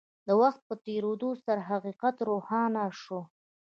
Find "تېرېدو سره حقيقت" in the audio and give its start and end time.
0.85-2.15